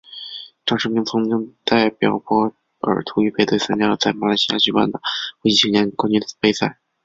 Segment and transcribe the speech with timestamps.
[0.65, 4.99] 张池明曾经代表波尔图预备队参加了在马来西亚举办的
[5.43, 6.79] 国际青年冠军杯赛。